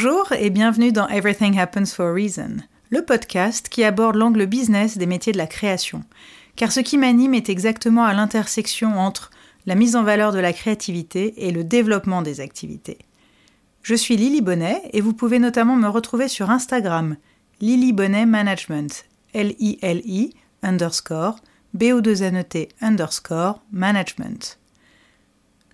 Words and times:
Bonjour 0.00 0.30
et 0.30 0.50
bienvenue 0.50 0.92
dans 0.92 1.08
Everything 1.08 1.58
Happens 1.58 1.86
for 1.86 2.06
a 2.06 2.12
Reason, 2.12 2.58
le 2.90 3.04
podcast 3.04 3.68
qui 3.68 3.82
aborde 3.82 4.14
l'angle 4.14 4.46
business 4.46 4.96
des 4.96 5.06
métiers 5.06 5.32
de 5.32 5.38
la 5.38 5.48
création. 5.48 6.04
Car 6.54 6.70
ce 6.70 6.78
qui 6.78 6.96
m'anime 6.96 7.34
est 7.34 7.48
exactement 7.48 8.04
à 8.04 8.14
l'intersection 8.14 8.96
entre 8.96 9.32
la 9.66 9.74
mise 9.74 9.96
en 9.96 10.04
valeur 10.04 10.30
de 10.30 10.38
la 10.38 10.52
créativité 10.52 11.48
et 11.48 11.50
le 11.50 11.64
développement 11.64 12.22
des 12.22 12.38
activités. 12.38 12.98
Je 13.82 13.96
suis 13.96 14.16
Lily 14.16 14.40
Bonnet 14.40 14.82
et 14.92 15.00
vous 15.00 15.14
pouvez 15.14 15.40
notamment 15.40 15.74
me 15.74 15.88
retrouver 15.88 16.28
sur 16.28 16.48
Instagram, 16.48 17.16
Lily 17.60 17.92
Bonnet 17.92 18.26
Management, 18.26 19.04
L-I-L-I 19.34 20.32
underscore 20.62 21.40
B-O-2-N-E-T 21.74 22.68
underscore 22.82 23.64
management. 23.72 24.60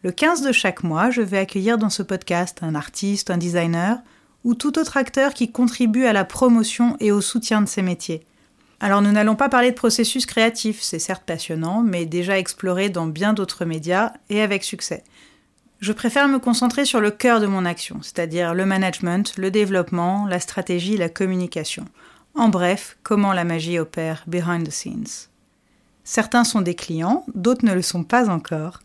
Le 0.03 0.13
15 0.13 0.41
de 0.41 0.53
chaque 0.53 0.83
mois, 0.83 1.11
je 1.11 1.21
vais 1.21 1.39
accueillir 1.39 1.77
dans 1.77 1.91
ce 1.91 2.03
podcast 2.03 2.61
un 2.63 2.75
artiste, 2.75 3.31
un 3.31 3.37
designer 3.37 3.99
ou 4.45 4.55
tout 4.55 4.79
autre 4.79 4.97
acteur 4.97 5.35
qui 5.35 5.51
contribue 5.51 6.05
à 6.05 6.13
la 6.13 6.25
promotion 6.25 6.97
et 7.01 7.11
au 7.11 7.21
soutien 7.21 7.61
de 7.63 7.69
ces 7.69 7.83
métiers. 7.83 8.25
Alors 8.81 9.01
nous 9.01 9.13
n'allons 9.13 9.37
pas 9.37 9.49
parler 9.49 9.71
de 9.71 9.77
processus 9.77 10.27
créatif, 10.27 10.83
c'est 10.83 10.99
certes 10.99 11.25
passionnant, 11.25 11.83
mais 11.83 12.05
déjà 12.05 12.39
exploré 12.39 12.91
dans 12.91 13.07
bien 13.07 13.33
d'autres 13.33 13.65
médias 13.65 14.13
et 14.29 14.43
avec 14.43 14.63
succès. 14.63 15.03
Je 15.81 15.93
préfère 15.93 16.29
me 16.29 16.39
concentrer 16.39 16.85
sur 16.85 17.01
le 17.01 17.11
cœur 17.11 17.41
de 17.41 17.47
mon 17.47 17.65
action, 17.65 17.99
c'est-à-dire 18.03 18.55
le 18.55 18.67
management, 18.67 19.35
le 19.37 19.51
développement, 19.51 20.27
la 20.27 20.41
stratégie, 20.41 20.97
la 20.97 21.09
communication. 21.09 21.85
En 22.35 22.49
bref, 22.49 22.97
comment 23.03 23.33
la 23.33 23.45
magie 23.45 23.79
opère 23.79 24.25
behind 24.27 24.67
the 24.67 24.71
scenes. 24.71 25.29
Certains 26.05 26.45
sont 26.45 26.61
des 26.61 26.75
clients, 26.75 27.25
d'autres 27.35 27.65
ne 27.65 27.73
le 27.73 27.83
sont 27.83 28.05
pas 28.05 28.29
encore. 28.29 28.81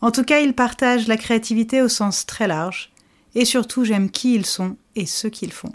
En 0.00 0.10
tout 0.10 0.24
cas, 0.24 0.40
ils 0.40 0.54
partagent 0.54 1.08
la 1.08 1.16
créativité 1.16 1.82
au 1.82 1.88
sens 1.88 2.26
très 2.26 2.46
large, 2.46 2.92
et 3.34 3.44
surtout 3.44 3.84
j'aime 3.84 4.10
qui 4.10 4.34
ils 4.34 4.46
sont 4.46 4.76
et 4.96 5.06
ce 5.06 5.28
qu'ils 5.28 5.52
font. 5.52 5.72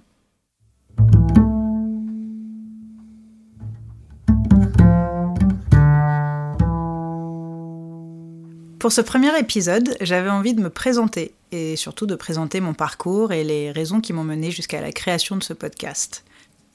Pour 8.85 8.91
ce 8.91 9.01
premier 9.01 9.35
épisode, 9.39 9.97
j'avais 9.99 10.29
envie 10.29 10.53
de 10.53 10.61
me 10.61 10.69
présenter 10.69 11.33
et 11.51 11.75
surtout 11.75 12.05
de 12.05 12.13
présenter 12.13 12.59
mon 12.59 12.75
parcours 12.75 13.31
et 13.31 13.43
les 13.43 13.71
raisons 13.71 13.99
qui 13.99 14.13
m'ont 14.13 14.23
mené 14.23 14.51
jusqu'à 14.51 14.79
la 14.79 14.91
création 14.91 15.37
de 15.37 15.43
ce 15.43 15.53
podcast. 15.53 16.23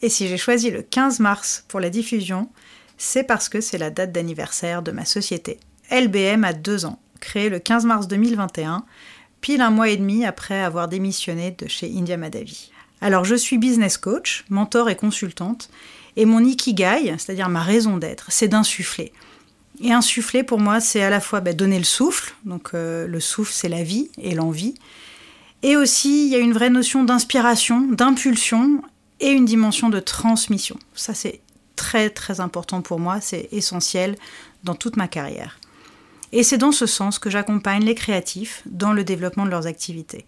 Et 0.02 0.08
si 0.08 0.26
j'ai 0.26 0.36
choisi 0.36 0.72
le 0.72 0.82
15 0.82 1.20
mars 1.20 1.64
pour 1.68 1.78
la 1.78 1.88
diffusion, 1.88 2.48
c'est 2.98 3.22
parce 3.22 3.48
que 3.48 3.60
c'est 3.60 3.78
la 3.78 3.90
date 3.90 4.10
d'anniversaire 4.10 4.82
de 4.82 4.90
ma 4.90 5.04
société. 5.04 5.60
LBM 5.90 6.42
a 6.42 6.52
deux 6.52 6.84
ans, 6.84 6.98
créée 7.20 7.48
le 7.48 7.60
15 7.60 7.84
mars 7.84 8.08
2021, 8.08 8.84
pile 9.40 9.60
un 9.60 9.70
mois 9.70 9.88
et 9.88 9.96
demi 9.96 10.24
après 10.24 10.62
avoir 10.62 10.88
démissionné 10.88 11.54
de 11.58 11.68
chez 11.68 11.90
India 11.94 12.16
Madavi. 12.16 12.70
Alors 13.00 13.24
je 13.24 13.34
suis 13.34 13.58
business 13.58 13.96
coach, 13.96 14.44
mentor 14.50 14.90
et 14.90 14.96
consultante, 14.96 15.70
et 16.16 16.24
mon 16.24 16.44
ikigai, 16.44 17.14
c'est-à-dire 17.18 17.48
ma 17.48 17.62
raison 17.62 17.96
d'être, 17.96 18.26
c'est 18.30 18.48
d'insuffler. 18.48 19.12
Et 19.82 19.92
insuffler 19.92 20.42
pour 20.42 20.58
moi, 20.58 20.80
c'est 20.80 21.02
à 21.02 21.08
la 21.08 21.20
fois 21.20 21.40
bah, 21.40 21.54
donner 21.54 21.78
le 21.78 21.84
souffle, 21.84 22.34
donc 22.44 22.70
euh, 22.74 23.06
le 23.06 23.20
souffle 23.20 23.52
c'est 23.52 23.68
la 23.68 23.82
vie 23.82 24.10
et 24.18 24.34
l'envie, 24.34 24.74
et 25.62 25.76
aussi 25.76 26.26
il 26.26 26.30
y 26.30 26.34
a 26.34 26.38
une 26.38 26.52
vraie 26.52 26.70
notion 26.70 27.04
d'inspiration, 27.04 27.80
d'impulsion 27.90 28.82
et 29.20 29.30
une 29.30 29.46
dimension 29.46 29.88
de 29.88 30.00
transmission. 30.00 30.78
Ça 30.94 31.14
c'est 31.14 31.40
très 31.76 32.10
très 32.10 32.40
important 32.40 32.82
pour 32.82 32.98
moi, 32.98 33.20
c'est 33.22 33.48
essentiel 33.52 34.16
dans 34.64 34.74
toute 34.74 34.96
ma 34.96 35.08
carrière. 35.08 35.59
Et 36.32 36.42
c'est 36.42 36.58
dans 36.58 36.72
ce 36.72 36.86
sens 36.86 37.18
que 37.18 37.30
j'accompagne 37.30 37.84
les 37.84 37.94
créatifs 37.94 38.62
dans 38.66 38.92
le 38.92 39.04
développement 39.04 39.44
de 39.44 39.50
leurs 39.50 39.66
activités. 39.66 40.26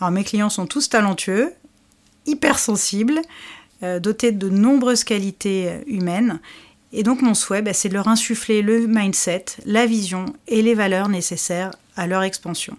Alors 0.00 0.10
mes 0.10 0.24
clients 0.24 0.50
sont 0.50 0.66
tous 0.66 0.88
talentueux, 0.88 1.52
hypersensibles, 2.26 3.20
euh, 3.82 4.00
dotés 4.00 4.32
de 4.32 4.48
nombreuses 4.48 5.04
qualités 5.04 5.68
euh, 5.68 5.80
humaines. 5.86 6.40
Et 6.92 7.02
donc 7.02 7.22
mon 7.22 7.34
souhait, 7.34 7.62
bah, 7.62 7.72
c'est 7.72 7.88
de 7.88 7.94
leur 7.94 8.08
insuffler 8.08 8.62
le 8.62 8.86
mindset, 8.86 9.44
la 9.64 9.86
vision 9.86 10.26
et 10.46 10.62
les 10.62 10.74
valeurs 10.74 11.08
nécessaires 11.08 11.70
à 11.96 12.06
leur 12.06 12.22
expansion. 12.22 12.76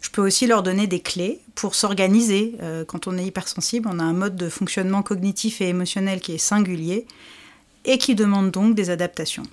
Je 0.00 0.10
peux 0.10 0.22
aussi 0.22 0.46
leur 0.46 0.62
donner 0.62 0.88
des 0.88 1.00
clés 1.00 1.40
pour 1.54 1.74
s'organiser. 1.76 2.56
Euh, 2.60 2.84
quand 2.84 3.06
on 3.06 3.16
est 3.16 3.24
hypersensible, 3.24 3.88
on 3.90 4.00
a 4.00 4.04
un 4.04 4.12
mode 4.12 4.36
de 4.36 4.48
fonctionnement 4.48 5.02
cognitif 5.02 5.60
et 5.60 5.68
émotionnel 5.68 6.20
qui 6.20 6.32
est 6.32 6.38
singulier 6.38 7.06
et 7.84 7.98
qui 7.98 8.14
demande 8.14 8.50
donc 8.50 8.74
des 8.74 8.90
adaptations. 8.90 9.44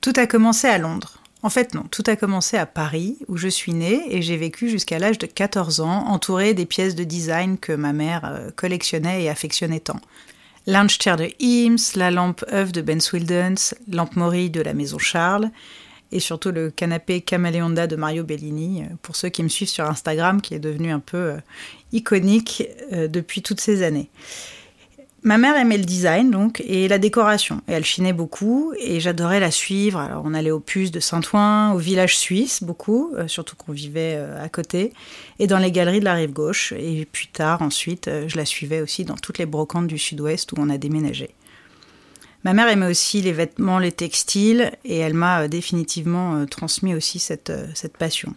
Tout 0.00 0.12
a 0.16 0.26
commencé 0.26 0.68
à 0.68 0.78
Londres. 0.78 1.18
En 1.42 1.50
fait, 1.50 1.74
non, 1.74 1.84
tout 1.90 2.02
a 2.06 2.16
commencé 2.16 2.56
à 2.56 2.66
Paris, 2.66 3.18
où 3.28 3.36
je 3.36 3.48
suis 3.48 3.72
née 3.72 4.02
et 4.10 4.22
j'ai 4.22 4.36
vécu 4.36 4.68
jusqu'à 4.68 4.98
l'âge 4.98 5.18
de 5.18 5.26
14 5.26 5.80
ans, 5.80 6.06
entourée 6.08 6.52
des 6.52 6.66
pièces 6.66 6.96
de 6.96 7.04
design 7.04 7.58
que 7.58 7.72
ma 7.72 7.92
mère 7.92 8.24
euh, 8.24 8.50
collectionnait 8.54 9.22
et 9.22 9.28
affectionnait 9.28 9.80
tant. 9.80 10.00
Lounge 10.66 10.98
chair 11.00 11.16
de 11.16 11.30
Eames, 11.40 11.78
la 11.94 12.10
lampe 12.10 12.44
œuf 12.52 12.72
de 12.72 12.82
Ben 12.82 13.00
Swildens, 13.00 13.74
lampe 13.90 14.16
Mori 14.16 14.50
de 14.50 14.60
la 14.60 14.74
maison 14.74 14.98
Charles, 14.98 15.50
et 16.10 16.20
surtout 16.20 16.50
le 16.50 16.70
canapé 16.70 17.20
Caméléonda 17.20 17.86
de 17.86 17.94
Mario 17.94 18.24
Bellini, 18.24 18.82
euh, 18.82 18.94
pour 19.02 19.14
ceux 19.14 19.28
qui 19.28 19.44
me 19.44 19.48
suivent 19.48 19.68
sur 19.68 19.84
Instagram, 19.84 20.40
qui 20.40 20.54
est 20.54 20.60
devenu 20.60 20.90
un 20.90 21.00
peu 21.00 21.16
euh, 21.16 21.36
iconique 21.92 22.64
depuis 22.90 23.42
toutes 23.42 23.60
ces 23.60 23.82
années. 23.82 24.10
Ma 25.28 25.36
mère 25.36 25.58
aimait 25.58 25.76
le 25.76 25.84
design 25.84 26.30
donc 26.30 26.62
et 26.66 26.88
la 26.88 26.96
décoration 26.96 27.60
et 27.68 27.72
elle 27.72 27.84
chinait 27.84 28.14
beaucoup 28.14 28.72
et 28.78 28.98
j'adorais 28.98 29.40
la 29.40 29.50
suivre. 29.50 30.22
On 30.24 30.32
allait 30.32 30.50
au 30.50 30.58
puces 30.58 30.90
de 30.90 31.00
Saint-Ouen, 31.00 31.72
au 31.74 31.76
village 31.76 32.16
suisse 32.16 32.62
beaucoup, 32.62 33.12
euh, 33.14 33.28
surtout 33.28 33.54
qu'on 33.54 33.72
vivait 33.72 34.14
euh, 34.16 34.42
à 34.42 34.48
côté 34.48 34.90
et 35.38 35.46
dans 35.46 35.58
les 35.58 35.70
galeries 35.70 36.00
de 36.00 36.06
la 36.06 36.14
rive 36.14 36.32
gauche 36.32 36.72
et 36.72 37.04
plus 37.04 37.26
tard 37.26 37.60
ensuite 37.60 38.08
euh, 38.08 38.26
je 38.26 38.38
la 38.38 38.46
suivais 38.46 38.80
aussi 38.80 39.04
dans 39.04 39.16
toutes 39.16 39.36
les 39.36 39.44
brocantes 39.44 39.86
du 39.86 39.98
sud-ouest 39.98 40.52
où 40.52 40.54
on 40.56 40.70
a 40.70 40.78
déménagé. 40.78 41.28
Ma 42.42 42.54
mère 42.54 42.68
aimait 42.68 42.88
aussi 42.88 43.20
les 43.20 43.32
vêtements, 43.32 43.78
les 43.78 43.92
textiles 43.92 44.72
et 44.86 44.96
elle 44.96 45.12
m'a 45.12 45.46
définitivement 45.46 46.46
transmis 46.46 46.94
aussi 46.94 47.18
cette, 47.18 47.52
cette 47.74 47.98
passion. 47.98 48.34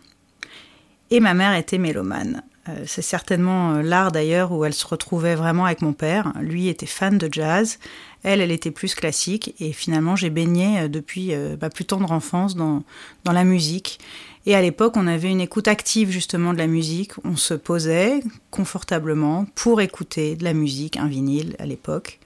Et 1.09 1.21
ma 1.21 1.33
mère 1.33 1.55
était 1.55 1.77
mélomane. 1.77 2.43
Euh, 2.69 2.83
c'est 2.85 3.01
certainement 3.01 3.73
euh, 3.73 3.81
l'art 3.81 4.11
d'ailleurs 4.11 4.51
où 4.51 4.63
elle 4.65 4.73
se 4.73 4.85
retrouvait 4.85 5.35
vraiment 5.35 5.65
avec 5.65 5.81
mon 5.81 5.93
père. 5.93 6.31
Lui 6.41 6.67
était 6.67 6.85
fan 6.85 7.17
de 7.17 7.27
jazz, 7.31 7.79
elle, 8.23 8.39
elle 8.39 8.51
était 8.51 8.71
plus 8.71 8.93
classique. 8.93 9.55
Et 9.59 9.73
finalement, 9.73 10.15
j'ai 10.15 10.29
baigné 10.29 10.81
euh, 10.81 10.87
depuis 10.87 11.33
ma 11.59 11.69
plus 11.69 11.85
tendre 11.85 12.11
enfance 12.11 12.55
dans, 12.55 12.83
dans 13.23 13.31
la 13.31 13.43
musique. 13.43 13.99
Et 14.45 14.55
à 14.55 14.61
l'époque, 14.61 14.93
on 14.95 15.07
avait 15.07 15.29
une 15.29 15.41
écoute 15.41 15.67
active 15.67 16.09
justement 16.11 16.53
de 16.53 16.57
la 16.57 16.67
musique. 16.67 17.13
On 17.23 17.35
se 17.35 17.53
posait 17.53 18.21
confortablement 18.49 19.45
pour 19.55 19.81
écouter 19.81 20.35
de 20.35 20.43
la 20.43 20.53
musique, 20.53 20.97
un 20.97 21.07
vinyle 21.07 21.55
à 21.59 21.65
l'époque. 21.65 22.19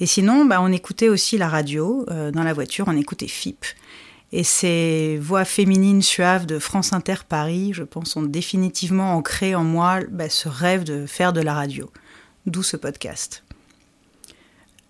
Et 0.00 0.06
sinon, 0.06 0.44
bah, 0.44 0.60
on 0.62 0.70
écoutait 0.70 1.08
aussi 1.08 1.38
la 1.38 1.48
radio. 1.48 2.06
dans 2.06 2.44
la 2.44 2.52
voiture, 2.52 2.84
on 2.86 2.96
écoutait 2.96 3.26
FIP. 3.26 3.64
Et 4.32 4.44
ces 4.44 5.18
voix 5.20 5.44
féminines 5.44 6.02
suaves 6.02 6.44
de 6.44 6.58
France 6.58 6.92
Inter 6.92 7.16
Paris, 7.26 7.70
je 7.72 7.82
pense, 7.82 8.14
ont 8.16 8.22
définitivement 8.22 9.14
ancré 9.14 9.54
en 9.54 9.64
moi 9.64 10.00
bah, 10.10 10.28
ce 10.28 10.48
rêve 10.48 10.84
de 10.84 11.06
faire 11.06 11.32
de 11.32 11.40
la 11.40 11.54
radio. 11.54 11.90
D'où 12.46 12.62
ce 12.62 12.76
podcast. 12.76 13.42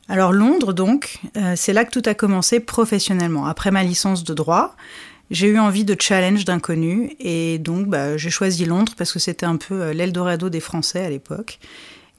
Alors 0.08 0.32
Londres, 0.32 0.72
donc, 0.72 1.18
euh, 1.36 1.54
c'est 1.54 1.72
là 1.72 1.84
que 1.84 1.90
tout 1.90 2.02
a 2.08 2.14
commencé 2.14 2.60
professionnellement. 2.60 3.46
Après 3.46 3.70
ma 3.70 3.84
licence 3.84 4.24
de 4.24 4.34
droit, 4.34 4.74
j'ai 5.30 5.48
eu 5.48 5.58
envie 5.58 5.84
de 5.84 5.94
challenge 5.98 6.44
d'inconnu 6.44 7.14
et 7.20 7.58
donc 7.58 7.86
bah, 7.86 8.16
j'ai 8.16 8.30
choisi 8.30 8.64
Londres 8.64 8.94
parce 8.96 9.12
que 9.12 9.18
c'était 9.18 9.46
un 9.46 9.56
peu 9.56 9.82
euh, 9.82 9.92
l'Eldorado 9.92 10.48
des 10.48 10.60
Français 10.60 11.04
à 11.04 11.10
l'époque. 11.10 11.58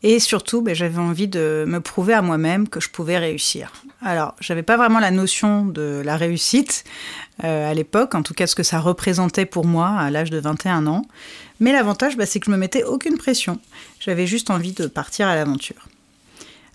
Et 0.04 0.20
surtout, 0.20 0.62
bah, 0.62 0.74
j'avais 0.74 1.00
envie 1.00 1.28
de 1.28 1.66
me 1.68 1.80
prouver 1.80 2.14
à 2.14 2.22
moi-même 2.22 2.70
que 2.70 2.80
je 2.80 2.90
pouvais 2.90 3.18
réussir. 3.18 3.74
Alors, 4.02 4.36
j'avais 4.40 4.64
pas 4.64 4.78
vraiment 4.78 5.00
la 5.00 5.12
notion 5.12 5.66
de 5.66 6.02
la 6.06 6.16
réussite 6.16 6.86
euh, 7.44 7.70
à 7.70 7.74
l'époque, 7.74 8.16
en 8.16 8.24
tout 8.24 8.34
cas 8.34 8.48
ce 8.48 8.56
que 8.56 8.64
ça 8.64 8.80
représentait 8.80 9.46
pour 9.46 9.66
moi 9.66 9.90
à 9.90 10.10
l'âge 10.10 10.30
de 10.30 10.40
21 10.40 10.88
ans. 10.88 11.02
Mais 11.60 11.74
l'avantage, 11.74 12.16
bah, 12.16 12.26
c'est 12.26 12.40
que 12.40 12.46
je 12.46 12.52
me 12.52 12.58
mettais 12.58 12.84
aucune 12.84 13.18
pression. 13.18 13.60
J'avais 14.00 14.26
juste 14.26 14.50
envie 14.52 14.72
de 14.72 14.88
partir 14.88 15.28
à 15.28 15.36
l'aventure. 15.36 15.90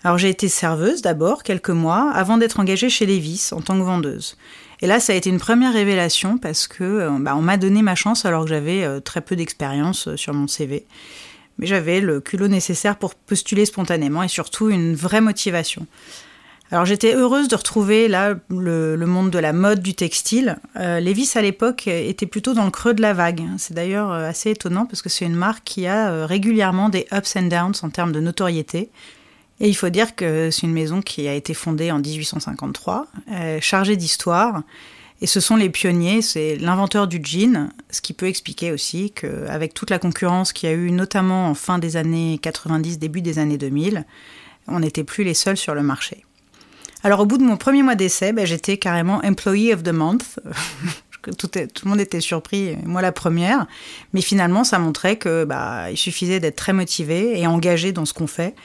Alors 0.03 0.19
j'ai 0.19 0.29
été 0.29 0.47
serveuse 0.49 1.01
d'abord 1.01 1.41
quelques 1.41 1.71
mois 1.71 2.11
avant 2.11 2.37
d'être 2.37 2.59
engagée 2.59 2.89
chez 2.89 3.07
Levis 3.07 3.49
en 3.53 3.61
tant 3.61 3.75
que 3.75 3.83
vendeuse. 3.83 4.37
Et 4.81 4.87
là, 4.87 4.99
ça 4.99 5.13
a 5.13 5.15
été 5.15 5.31
une 5.31 5.39
première 5.39 5.73
révélation 5.73 6.37
parce 6.37 6.67
que 6.67 6.83
euh, 6.83 7.09
bah, 7.19 7.35
on 7.35 7.41
m'a 7.41 7.57
donné 7.57 7.81
ma 7.81 7.95
chance 7.95 8.23
alors 8.23 8.43
que 8.43 8.49
j'avais 8.49 8.83
euh, 8.83 8.99
très 8.99 9.21
peu 9.21 9.35
d'expérience 9.35 10.15
sur 10.15 10.33
mon 10.35 10.47
CV 10.47 10.85
mais 11.57 11.67
j'avais 11.67 12.01
le 12.01 12.19
culot 12.19 12.47
nécessaire 12.47 12.97
pour 12.97 13.15
postuler 13.15 13.65
spontanément 13.65 14.23
et 14.23 14.27
surtout 14.27 14.69
une 14.69 14.93
vraie 14.95 15.21
motivation. 15.21 15.87
Alors 16.71 16.85
j'étais 16.85 17.13
heureuse 17.13 17.47
de 17.47 17.55
retrouver 17.55 18.07
là 18.07 18.33
le, 18.49 18.97
monde 19.05 19.29
de 19.29 19.37
la 19.37 19.53
mode, 19.53 19.81
du 19.81 19.93
textile. 19.93 20.57
Euh, 20.77 20.99
Levis 20.99 21.31
à 21.35 21.41
l'époque 21.41 21.87
était 21.87 22.25
plutôt 22.25 22.53
dans 22.53 22.65
le 22.65 22.71
creux 22.71 22.95
de 22.95 23.01
la 23.01 23.13
vague. 23.13 23.43
C'est 23.57 23.75
d'ailleurs 23.75 24.11
euh, 24.11 24.27
assez 24.27 24.49
étonnant 24.49 24.85
parce 24.87 25.03
que 25.03 25.09
c'est 25.09 25.25
une 25.25 25.35
marque 25.35 25.63
qui 25.63 25.85
a 25.85 26.09
euh, 26.09 26.25
régulièrement 26.25 26.89
des 26.89 27.05
ups 27.11 27.35
and 27.35 27.43
downs 27.43 27.75
en 27.83 27.89
termes 27.89 28.11
de 28.11 28.19
notoriété. 28.19 28.89
Et 29.59 29.69
il 29.69 29.75
faut 29.75 29.89
dire 29.89 30.15
que 30.15 30.49
c'est 30.51 30.63
une 30.63 30.73
maison 30.73 31.01
qui 31.01 31.27
a 31.27 31.33
été 31.33 31.53
fondée 31.53 31.91
en 31.91 31.99
1853, 31.99 33.07
euh, 33.31 33.59
chargée 33.61 33.95
d'histoire. 33.95 34.63
Et 35.21 35.27
ce 35.27 35.39
sont 35.39 35.55
les 35.55 35.69
pionniers, 35.69 36.21
c'est 36.21 36.57
l'inventeur 36.57 37.07
du 37.07 37.21
jean, 37.23 37.69
ce 37.89 38.01
qui 38.01 38.11
peut 38.11 38.25
expliquer 38.25 38.73
aussi 38.73 39.11
qu'avec 39.11 39.73
toute 39.73 39.89
la 39.89 39.97
concurrence 39.97 40.51
qu'il 40.51 40.69
y 40.69 40.73
a 40.73 40.75
eu, 40.75 40.91
notamment 40.91 41.47
en 41.47 41.53
fin 41.53 41.79
des 41.79 41.95
années 41.95 42.37
90, 42.41 42.99
début 42.99 43.21
des 43.21 43.39
années 43.39 43.57
2000, 43.57 44.05
on 44.67 44.81
n'était 44.81 45.05
plus 45.05 45.23
les 45.23 45.33
seuls 45.33 45.55
sur 45.55 45.73
le 45.73 45.83
marché. 45.83 46.24
Alors 47.05 47.19
au 47.19 47.27
bout 47.27 47.37
de 47.37 47.43
mon 47.43 47.55
premier 47.55 47.83
mois 47.83 47.93
d'essai, 47.93 48.33
ben, 48.33 48.47
j'étais 48.47 48.77
carrément 48.77 49.21
Employee 49.23 49.71
of 49.71 49.83
the 49.83 49.93
Month. 49.93 50.39
tout, 51.37 51.47
le 51.53 51.87
monde 51.87 51.99
était 51.99 52.19
surpris, 52.19 52.77
moi 52.83 53.03
la 53.03 53.11
première. 53.11 53.67
Mais 54.13 54.21
finalement, 54.21 54.63
ça 54.63 54.79
montrait 54.79 55.15
que 55.17 55.43
bah, 55.43 55.91
il 55.91 55.97
suffisait 55.97 56.39
d'être 56.39 56.55
très 56.55 56.73
motivé 56.73 57.39
et 57.39 57.45
engagé 57.45 57.91
dans 57.91 58.05
ce 58.05 58.13
qu'on 58.15 58.25
fait. 58.25 58.55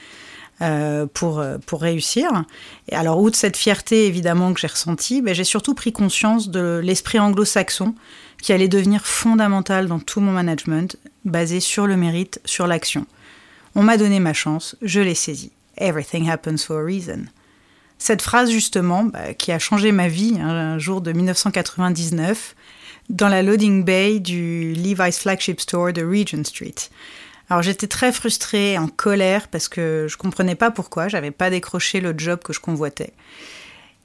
Euh, 0.61 1.07
pour, 1.11 1.39
euh, 1.39 1.57
pour 1.65 1.81
réussir. 1.81 2.43
Et 2.89 2.95
alors, 2.95 3.19
outre 3.19 3.35
cette 3.35 3.57
fierté 3.57 4.05
évidemment 4.05 4.53
que 4.53 4.59
j'ai 4.59 4.67
ressentie, 4.67 5.21
ben, 5.21 5.33
j'ai 5.33 5.43
surtout 5.43 5.73
pris 5.73 5.91
conscience 5.91 6.49
de 6.49 6.79
l'esprit 6.83 7.19
anglo-saxon 7.19 7.95
qui 8.41 8.53
allait 8.53 8.67
devenir 8.67 9.05
fondamental 9.05 9.87
dans 9.87 9.99
tout 9.99 10.19
mon 10.19 10.31
management, 10.31 10.97
basé 11.25 11.59
sur 11.59 11.87
le 11.87 11.97
mérite, 11.97 12.41
sur 12.45 12.67
l'action. 12.67 13.07
On 13.73 13.81
m'a 13.81 13.97
donné 13.97 14.19
ma 14.19 14.33
chance, 14.33 14.75
je 14.83 14.99
l'ai 14.99 15.15
saisie. 15.15 15.51
Everything 15.77 16.29
happens 16.29 16.63
for 16.63 16.77
a 16.77 16.83
reason. 16.83 17.25
Cette 18.01 18.23
phrase 18.23 18.49
justement, 18.49 19.03
bah, 19.03 19.35
qui 19.35 19.51
a 19.51 19.59
changé 19.59 19.91
ma 19.91 20.07
vie 20.07 20.35
hein, 20.41 20.49
un 20.49 20.79
jour 20.79 21.01
de 21.01 21.11
1999, 21.11 22.55
dans 23.09 23.27
la 23.27 23.43
loading 23.43 23.83
bay 23.83 24.19
du 24.19 24.73
Levi's 24.73 25.19
flagship 25.19 25.61
store 25.61 25.93
de 25.93 26.03
Regent 26.03 26.43
Street. 26.43 26.73
Alors 27.47 27.61
j'étais 27.61 27.85
très 27.85 28.11
frustrée, 28.11 28.79
en 28.79 28.87
colère, 28.87 29.49
parce 29.49 29.69
que 29.69 30.07
je 30.09 30.17
comprenais 30.17 30.55
pas 30.55 30.71
pourquoi, 30.71 31.09
j'avais 31.09 31.29
pas 31.29 31.51
décroché 31.51 32.01
le 32.01 32.15
job 32.17 32.39
que 32.43 32.53
je 32.53 32.59
convoitais. 32.59 33.13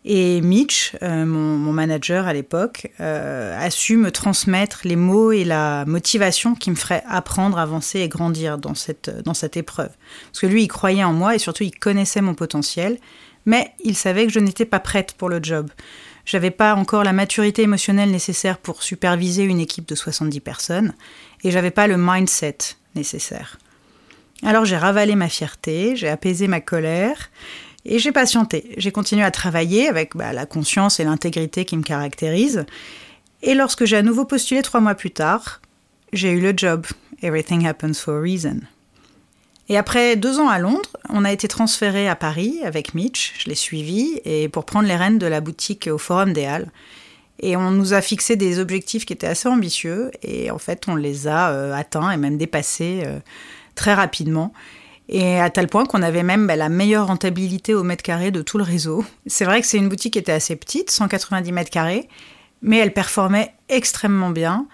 Et 0.05 0.43
Mitch, 0.43 0.95
euh, 1.03 1.25
mon, 1.25 1.73
manager 1.73 2.27
à 2.27 2.35
l'époque, 2.35 2.93
euh, 3.01 3.59
a 3.59 3.71
su 3.71 3.97
me 3.97 4.11
transmettre 4.11 4.83
les 4.85 4.95
mots 4.95 5.33
et 5.33 5.45
la 5.45 5.87
motivation 5.87 6.55
qui 6.55 6.71
me 6.71 6.77
feraient 6.77 7.03
apprendre, 7.09 7.59
avancer 7.59 8.01
et 8.01 8.09
grandir 8.11 8.59
dans 8.59 8.75
cette, 8.75 9.11
dans 9.25 9.35
cette 9.35 9.57
épreuve. 9.57 9.91
Parce 10.27 10.41
que 10.41 10.47
lui, 10.47 10.65
il 10.65 10.69
croyait 10.69 11.03
en 11.03 11.15
moi 11.15 11.35
et 11.35 11.39
surtout, 11.39 11.65
il 11.65 11.77
connaissait 11.77 12.21
mon 12.21 12.35
potentiel, 12.35 12.99
mais 13.47 13.73
il 13.83 13.97
savait 13.97 14.27
que 14.27 14.33
je 14.33 14.41
n'étais 14.41 14.65
pas 14.65 14.81
prête 14.81 15.15
pour 15.15 15.29
le 15.29 15.41
job. 15.43 15.71
J'avais 16.27 16.51
pas 16.51 16.75
encore 16.75 17.05
la 17.05 17.13
maturité 17.13 17.63
émotionnelle 17.63 18.11
nécessaire 18.11 18.59
pour 18.59 18.83
superviser 18.83 19.45
une 19.45 19.61
équipe 19.61 19.89
de 19.89 19.95
70 19.95 20.41
personnes 20.41 20.93
et 21.45 21.53
j'avais 21.53 21.71
pas 21.71 21.87
le 21.87 21.97
mindset 21.97 22.59
nécessaire. 22.97 23.59
Alors 24.43 24.65
j'ai 24.65 24.77
ravalé 24.77 25.15
ma 25.15 25.29
fierté, 25.29 25.95
j'ai 25.97 26.09
apaisé 26.09 26.49
ma 26.49 26.61
colère 26.61 27.31
et 27.85 28.01
j'ai 28.01 28.11
patienté. 28.11 28.75
J'ai 28.77 28.91
continué 28.91 29.23
à 29.23 29.31
travailler 29.31 29.89
avec 29.89 30.17
bah, 30.17 30.33
la 30.33 30.47
conscience 30.47 30.99
et 30.99 31.05
l'intégrité 31.05 31.65
qui 31.65 31.77
me 31.77 31.83
caractérisent. 31.83 32.67
Et 33.43 33.55
lorsque 33.55 33.85
j'ai 33.85 33.97
à 33.97 34.03
nouveau 34.03 34.25
postulé 34.25 34.63
trois 34.63 34.81
mois 34.81 34.97
plus 34.97 35.13
tard, 35.13 35.61
j'ai 36.13 36.33
eu 36.33 36.41
le 36.41 36.53
job. 36.57 36.87
Everything 37.23 37.67
happens 37.67 38.01
for 38.01 38.17
a 38.17 38.21
reason. 38.21 38.63
Et 39.69 39.77
après 39.77 40.17
deux 40.17 40.39
ans 40.39 40.49
à 40.49 40.59
Londres, 40.59 40.97
on 41.09 41.25
a 41.25 41.33
été 41.33 41.49
transféré 41.49 42.09
à 42.09 42.15
Paris 42.15 42.61
avec 42.65 42.95
Mitch, 42.95 43.35
je 43.39 43.49
l'ai 43.49 43.57
suivi, 43.57 44.21
et 44.25 44.49
pour 44.49 44.65
prendre 44.65 44.87
les 44.87 44.97
rênes 44.97 45.19
de 45.19 45.27
la 45.27 45.41
boutique 45.41 45.89
au 45.91 45.99
Forum 45.99 46.33
des 46.33 46.45
Halles. 46.45 46.71
Et 47.41 47.57
on 47.57 47.71
nous 47.71 47.93
a 47.93 48.01
fixé 48.01 48.37
des 48.37 48.59
objectifs 48.59 49.05
qui 49.05 49.13
étaient 49.13 49.27
assez 49.27 49.49
ambitieux 49.49 50.11
et 50.23 50.51
en 50.51 50.59
fait 50.59 50.85
on 50.89 50.97
les 50.97 51.29
a 51.29 51.51
euh, 51.51 51.75
atteints 51.75 52.11
et 52.11 52.17
même 52.17 52.39
dépassés 52.39 53.03
euh, 53.05 53.19
très 53.75 53.93
rapidement. 53.93 54.53
Et 55.09 55.39
à 55.39 55.51
tel 55.51 55.69
point 55.69 55.85
qu'on 55.85 56.03
avait 56.03 56.23
même 56.23 56.47
bah, 56.47 56.57
la 56.57 56.69
meilleure 56.69 57.09
rentabilité 57.09 57.75
au 57.75 57.83
mètre 57.83 58.03
carré 58.03 58.31
de 58.31 58.43
tout 58.43 58.59
le 58.59 58.65
réseau. 58.65 59.05
C'est 59.27 59.45
vrai 59.45 59.61
que 59.61 59.67
c'est 59.67 59.77
une 59.77 59.89
boutique 59.89 60.15
qui 60.15 60.19
était 60.19 60.33
assez 60.33 60.57
petite, 60.57 60.91
190 60.91 61.53
mètres 61.53 61.71
carrés, 61.71 62.09
mais 62.63 62.79
elle 62.79 62.93
performait 62.93 63.53
extrêmement 63.69 64.31
bien. 64.31 64.67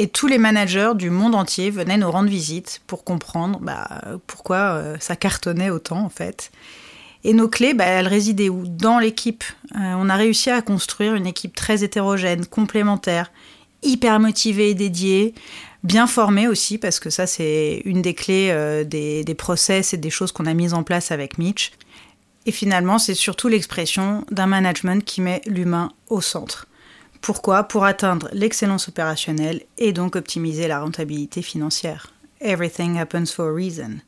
Et 0.00 0.06
tous 0.06 0.28
les 0.28 0.38
managers 0.38 0.92
du 0.94 1.10
monde 1.10 1.34
entier 1.34 1.70
venaient 1.70 1.96
nous 1.96 2.08
rendre 2.08 2.28
visite 2.28 2.82
pour 2.86 3.02
comprendre 3.02 3.58
bah, 3.60 4.00
pourquoi 4.28 4.56
euh, 4.56 4.96
ça 5.00 5.16
cartonnait 5.16 5.70
autant 5.70 5.98
en 5.98 6.08
fait. 6.08 6.52
Et 7.24 7.32
nos 7.34 7.48
clés, 7.48 7.74
bah, 7.74 7.84
elles 7.84 8.06
résidaient 8.06 8.48
où? 8.48 8.62
Dans 8.64 9.00
l'équipe. 9.00 9.42
Euh, 9.74 9.94
on 9.98 10.08
a 10.08 10.14
réussi 10.14 10.50
à 10.50 10.62
construire 10.62 11.16
une 11.16 11.26
équipe 11.26 11.56
très 11.56 11.82
hétérogène, 11.82 12.46
complémentaire, 12.46 13.32
hyper 13.82 14.20
motivée 14.20 14.70
et 14.70 14.74
dédiée, 14.74 15.34
bien 15.82 16.06
formée 16.06 16.46
aussi, 16.46 16.78
parce 16.78 17.00
que 17.00 17.10
ça, 17.10 17.26
c'est 17.26 17.82
une 17.84 18.00
des 18.00 18.14
clés 18.14 18.50
euh, 18.52 18.84
des, 18.84 19.24
des, 19.24 19.34
process 19.34 19.94
et 19.94 19.96
des 19.96 20.10
choses 20.10 20.30
qu'on 20.30 20.46
a 20.46 20.54
mises 20.54 20.74
en 20.74 20.84
place 20.84 21.10
avec 21.10 21.38
Mitch. 21.38 21.72
Et 22.46 22.52
finalement, 22.52 23.00
c'est 23.00 23.14
surtout 23.14 23.48
l'expression 23.48 24.24
d'un 24.30 24.46
management 24.46 25.04
qui 25.04 25.22
met 25.22 25.42
l'humain 25.44 25.90
au 26.08 26.20
centre. 26.20 26.67
Pourquoi 27.20 27.64
Pour 27.64 27.84
atteindre 27.84 28.28
l'excellence 28.32 28.88
opérationnelle 28.88 29.62
et 29.76 29.92
donc 29.92 30.16
optimiser 30.16 30.68
la 30.68 30.80
rentabilité 30.80 31.42
financière. 31.42 32.12
Everything 32.40 32.98
happens 32.98 33.32
for 33.32 33.48
a 33.48 33.52
reason. 33.52 33.98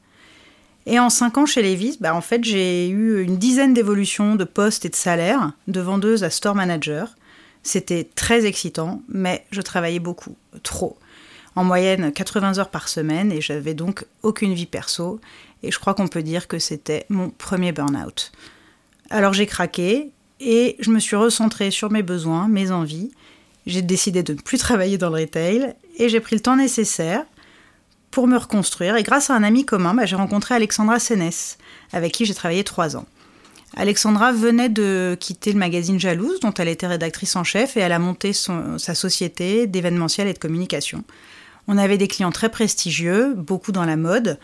Et 0.87 0.99
en 0.99 1.11
cinq 1.11 1.37
ans 1.39 1.47
chez 1.47 1.63
Levi's, 1.63 2.01
bah, 2.01 2.15
en 2.15 2.21
fait, 2.21 2.43
j'ai 2.45 2.89
eu 2.89 3.23
une 3.23 3.37
dizaine 3.37 3.75
d'évolutions 3.75 4.35
de 4.35 4.45
postes 4.45 4.85
et 4.85 4.89
de 4.89 4.97
salaires, 4.97 5.53
de 5.69 5.81
vendeuse 5.81 6.25
à 6.25 6.31
store 6.31 6.55
manager. 6.55 7.15
C'était 7.63 8.09
très 8.15 8.47
excitant, 8.47 9.03
mais 9.09 9.45
je 9.51 9.61
travaillais 9.61 9.99
beaucoup, 9.99 10.37
trop. 10.63 10.97
En 11.57 11.65
moyenne 11.65 12.13
80 12.13 12.59
heures 12.59 12.71
par 12.71 12.89
semaine 12.89 13.33
et 13.33 13.41
j'avais 13.41 13.75
donc 13.75 14.07
aucune 14.23 14.55
vie 14.55 14.67
perso. 14.67 15.21
Et 15.63 15.71
je 15.71 15.79
crois 15.79 15.95
qu'on 15.95 16.09
peut 16.09 16.23
dire 16.23 16.49
que 16.49 16.59
c'était 16.59 17.05
mon 17.09 17.29
premier 17.29 17.73
burn-out. 17.73 18.33
Alors 19.11 19.33
j'ai 19.33 19.47
craqué 19.47 20.13
et 20.41 20.77
je 20.81 20.91
me 20.91 20.99
suis 20.99 21.17
recentrée 21.17 21.71
sur 21.71 21.91
mes 21.91 22.03
besoins, 22.03 22.49
mes 22.49 22.71
envies. 22.71 23.11
J'ai 23.67 23.83
décidé 23.83 24.23
de 24.23 24.33
ne 24.33 24.39
plus 24.39 24.59
travailler 24.59 24.99
dans 24.99 25.11
le 25.11 25.21
retail 25.21 25.75
et 25.99 26.09
j'ai 26.09 26.21
pris 26.21 26.37
le 26.37 26.41
temps 26.41 26.57
nécessaire 26.57 27.25
pour 28.11 28.27
me 28.27 28.37
reconstruire. 28.37 28.97
Et 28.97 29.03
grâce 29.03 29.31
à 29.31 29.35
un 29.35 29.43
ami 29.43 29.65
commun, 29.65 29.95
bah, 29.95 30.07
j'ai 30.07 30.17
rencontré 30.17 30.55
Alexandra 30.55 30.99
Sénès, 30.99 31.59
avec 31.93 32.13
qui 32.13 32.25
j'ai 32.25 32.35
travaillé 32.35 32.65
trois 32.65 32.97
ans. 32.97 33.07
Alexandra 33.77 34.33
venait 34.33 34.69
de 34.69 35.17
quitter 35.21 35.53
le 35.53 35.59
magazine 35.59 36.01
Jalouse, 36.01 36.41
dont 36.41 36.53
elle 36.55 36.67
était 36.67 36.89
rédactrice 36.89 37.37
en 37.37 37.45
chef, 37.45 37.77
et 37.77 37.81
elle 37.81 37.93
a 37.93 38.01
monté 38.01 38.33
sa 38.33 38.95
société 38.95 39.69
d'événementiel 39.69 40.27
et 40.27 40.33
de 40.33 40.39
communication. 40.39 41.05
On 41.69 41.79
avait 41.79 41.99
des 41.99 42.09
clients 42.09 42.33
très 42.33 42.49
prestigieux, 42.49 43.33
beaucoup 43.35 43.71
dans 43.71 43.85
la 43.85 43.97
mode, 43.97 44.41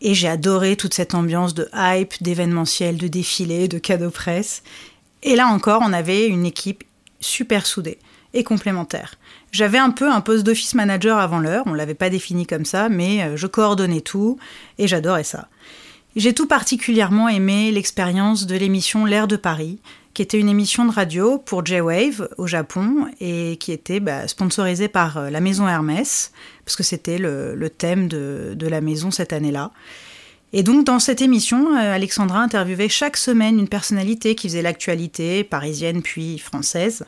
et 0.00 0.14
j'ai 0.14 0.26
adoré 0.26 0.74
toute 0.74 0.94
cette 0.94 1.14
ambiance 1.14 1.54
de 1.54 1.68
hype, 1.72 2.20
d'événementiel, 2.20 2.96
de 2.96 3.06
défilé, 3.06 3.68
de 3.68 3.78
cadeaux 3.78 4.10
presse. 4.10 4.64
Et 5.22 5.36
là 5.36 5.46
encore, 5.46 5.82
on 5.84 5.92
avait 5.92 6.26
une 6.26 6.46
équipe 6.46 6.84
super 7.20 7.66
soudée 7.66 7.98
et 8.34 8.44
complémentaire. 8.44 9.14
J'avais 9.50 9.78
un 9.78 9.90
peu 9.90 10.10
un 10.10 10.20
poste 10.20 10.44
d'office 10.44 10.74
manager 10.74 11.18
avant 11.18 11.38
l'heure, 11.38 11.64
on 11.66 11.74
l'avait 11.74 11.94
pas 11.94 12.10
défini 12.10 12.46
comme 12.46 12.64
ça, 12.64 12.88
mais 12.88 13.22
euh, 13.22 13.36
je 13.36 13.46
coordonnais 13.46 14.00
tout 14.00 14.38
et 14.78 14.88
j'adorais 14.88 15.24
ça. 15.24 15.48
J'ai 16.16 16.34
tout 16.34 16.46
particulièrement 16.46 17.28
aimé 17.28 17.70
l'expérience 17.70 18.46
de 18.46 18.56
l'émission 18.56 19.04
L'air 19.04 19.28
de 19.28 19.36
Paris, 19.36 19.78
qui 20.14 20.22
était 20.22 20.38
une 20.38 20.48
émission 20.48 20.84
de 20.84 20.92
radio 20.92 21.38
pour 21.38 21.64
J-Wave 21.64 22.28
au 22.36 22.46
Japon 22.46 23.06
et 23.20 23.56
qui 23.56 23.72
était 23.72 24.00
bah, 24.00 24.28
sponsorisée 24.28 24.88
par 24.88 25.16
euh, 25.16 25.30
la 25.30 25.40
maison 25.40 25.66
Hermès, 25.66 26.32
parce 26.64 26.76
que 26.76 26.82
c'était 26.82 27.18
le, 27.18 27.70
thème 27.70 28.08
de, 28.08 28.56
la 28.60 28.80
maison 28.80 29.10
cette 29.10 29.32
année-là. 29.32 29.70
Et 30.54 30.62
donc 30.62 30.84
dans 30.84 30.98
cette 30.98 31.22
émission, 31.22 31.74
euh, 31.76 31.94
Alexandra 31.94 32.40
interviewait 32.40 32.90
chaque 32.90 33.16
semaine 33.16 33.58
une 33.58 33.68
personnalité 33.68 34.34
qui 34.34 34.48
faisait 34.48 34.62
l'actualité 34.62 35.44
parisienne 35.44 36.02
puis 36.02 36.38
française. 36.38 37.04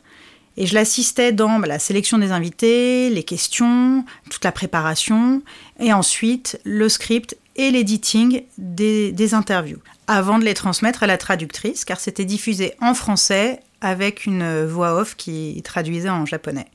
Et 0.57 0.67
je 0.67 0.75
l'assistais 0.75 1.33
dans 1.33 1.59
bah, 1.59 1.67
la 1.67 1.79
sélection 1.79 2.17
des 2.17 2.31
invités, 2.31 3.11
les 3.11 3.25
questions, 3.25 4.05
toute 4.31 4.45
la 4.45 4.53
préparation, 4.53 5.43
et 5.79 5.93
ensuite 5.93 6.59
le 6.65 6.89
script 6.89 7.37
et 7.57 7.71
l'editing 7.71 8.43
des, 8.57 9.35
interviews, 9.35 9.81
avant 10.07 10.39
de 10.39 10.45
les 10.45 10.55
transmettre 10.55 11.03
à 11.03 11.07
la 11.07 11.19
traductrice, 11.19 11.85
car 11.85 12.01
c'était 12.01 12.25
diffusé 12.25 12.75
en 12.81 12.95
français 12.95 13.61
avec 13.81 14.27
une 14.27 14.65
voix 14.65 14.95
off 14.95 15.17
qui 15.17 15.61
traduisait 15.63 16.09
en 16.09 16.25
japonais. 16.25 16.67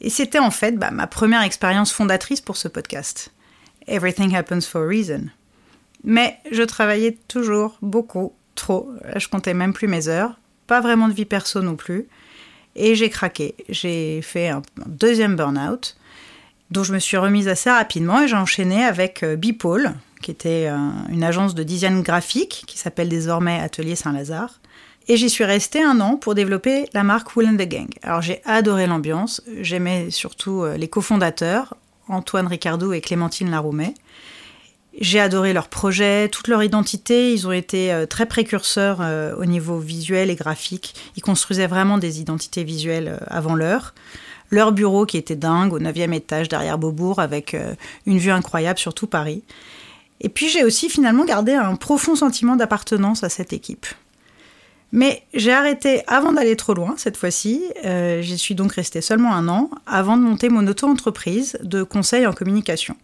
Et 0.00 0.10
c'était 0.10 0.38
en 0.38 0.50
fait 0.50 0.76
bah, 0.76 0.90
ma 0.90 1.06
première 1.06 1.42
expérience 1.42 1.92
fondatrice 1.92 2.40
pour 2.40 2.56
ce 2.56 2.68
podcast. 2.68 3.32
Everything 3.86 4.34
happens 4.34 4.66
for 4.66 4.82
a 4.82 4.86
reason. 4.86 5.30
Mais 6.04 6.38
je 6.50 6.62
travaillais 6.62 7.16
toujours 7.28 7.76
beaucoup, 7.82 8.32
trop. 8.54 8.90
Je 9.16 9.28
comptais 9.28 9.54
même 9.54 9.72
plus 9.72 9.88
mes 9.88 10.08
heures. 10.08 10.38
Pas 10.66 10.80
vraiment 10.80 11.08
de 11.08 11.12
vie 11.12 11.24
perso 11.24 11.60
non 11.62 11.76
plus. 11.76 12.08
Et 12.74 12.94
j'ai 12.94 13.10
craqué. 13.10 13.54
J'ai 13.68 14.22
fait 14.22 14.48
un, 14.48 14.62
deuxième 14.86 15.36
burn-out, 15.36 15.96
dont 16.70 16.84
je 16.84 16.92
me 16.92 16.98
suis 16.98 17.16
remise 17.16 17.48
assez 17.48 17.70
rapidement 17.70 18.22
et 18.22 18.28
j'ai 18.28 18.36
enchaîné 18.36 18.84
avec 18.84 19.22
euh, 19.22 19.36
Bipole, 19.36 19.92
qui 20.22 20.30
était 20.30 20.68
euh, 20.68 20.78
une 21.10 21.22
agence 21.22 21.54
de 21.54 21.62
design 21.62 22.02
graphique 22.02 22.64
qui 22.66 22.78
s'appelle 22.78 23.08
désormais 23.08 23.60
Atelier 23.60 23.94
Saint-Lazare. 23.94 24.60
Et 25.08 25.16
j'y 25.16 25.28
suis 25.28 25.44
restée 25.44 25.82
un 25.82 26.00
an 26.00 26.16
pour 26.16 26.34
développer 26.34 26.86
la 26.94 27.02
marque 27.02 27.34
Wool 27.36 27.46
and 27.46 27.56
the 27.56 27.68
Gang. 27.68 27.88
Alors 28.02 28.22
j'ai 28.22 28.40
adoré 28.44 28.86
l'ambiance, 28.86 29.42
j'aimais 29.60 30.10
surtout 30.10 30.62
euh, 30.62 30.76
les 30.76 30.88
cofondateurs, 30.88 31.76
Antoine 32.08 32.46
Ricardou 32.46 32.92
et 32.92 33.00
Clémentine 33.00 33.50
Laroumet. 33.50 33.94
J'ai 35.00 35.20
adoré 35.20 35.52
leurs 35.52 35.68
projets, 35.68 36.28
toute 36.28 36.48
leur 36.48 36.62
identité. 36.62 37.32
Ils 37.32 37.46
ont 37.46 37.52
été 37.52 37.92
euh, 37.92 38.04
très 38.04 38.26
précurseurs 38.26 38.98
euh, 39.00 39.34
au 39.36 39.46
niveau 39.46 39.78
visuel 39.78 40.30
et 40.30 40.34
graphique. 40.34 40.94
Ils 41.16 41.22
construisaient 41.22 41.66
vraiment 41.66 41.96
des 41.96 42.20
identités 42.20 42.62
visuelles 42.62 43.18
euh, 43.18 43.24
avant 43.26 43.54
l'heure. 43.54 43.94
Leur 44.50 44.72
bureau 44.72 45.06
qui 45.06 45.16
était 45.16 45.36
dingue 45.36 45.72
au 45.72 45.78
9e 45.78 46.12
étage 46.12 46.48
derrière 46.48 46.76
Beaubourg 46.76 47.20
avec 47.20 47.56
une 48.04 48.18
vue 48.18 48.30
incroyable 48.30 48.78
sur 48.78 48.92
tout 48.92 49.06
Paris. 49.06 49.42
Et 50.20 50.28
puis 50.28 50.50
j'ai 50.50 50.62
aussi 50.62 50.90
finalement 50.90 51.24
gardé 51.24 51.54
un 51.54 51.74
profond 51.74 52.16
sentiment 52.16 52.54
d'appartenance 52.54 53.24
à 53.24 53.30
cette 53.30 53.54
équipe. 53.54 53.86
Mais 54.92 55.22
j'ai 55.32 55.54
arrêté 55.54 56.02
avant 56.06 56.34
d'aller 56.34 56.54
trop 56.54 56.74
loin 56.74 56.96
cette 56.98 57.16
fois-ci. 57.16 57.62
J'y 58.20 58.36
suis 58.36 58.54
donc 58.54 58.74
restée 58.74 59.00
seulement 59.00 59.34
un 59.34 59.48
an 59.48 59.70
avant 59.86 60.18
de 60.18 60.22
monter 60.22 60.50
mon 60.50 60.66
auto-entreprise 60.66 61.56
de 61.62 61.82
conseil 61.82 62.26
en 62.26 62.34
communication. 62.34 62.94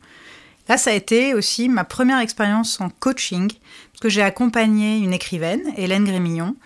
Là, 0.69 0.77
ça 0.77 0.91
a 0.91 0.95
été 0.95 1.35
aussi 1.35 1.69
ma 1.69 1.85
première 1.85 2.19
expérience 2.19 2.81
en 2.81 2.91
coaching, 2.91 3.49
parce 3.49 4.01
que 4.01 4.09
j'ai 4.09 4.23
accompagné 4.23 4.99
une 4.99 5.13
écrivaine, 5.13 5.63
Hélène 5.77 6.05
Grémillon, 6.05 6.57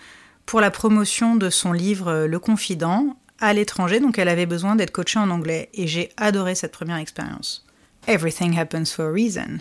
pour 0.45 0.59
la 0.59 0.71
promotion 0.71 1.35
de 1.35 1.49
son 1.49 1.71
livre 1.71 2.09
euh, 2.09 2.27
Le 2.27 2.39
Confident 2.39 3.15
à 3.39 3.53
l'étranger, 3.53 3.99
donc 3.99 4.17
elle 4.17 4.27
avait 4.27 4.45
besoin 4.45 4.75
d'être 4.75 4.91
coachée 4.91 5.19
en 5.19 5.29
anglais, 5.29 5.69
et 5.73 5.87
j'ai 5.87 6.09
adoré 6.17 6.55
cette 6.55 6.73
première 6.73 6.97
expérience. 6.97 7.65
Everything 8.07 8.57
happens 8.57 8.93
for 8.93 9.05
a 9.05 9.11
reason. 9.11 9.59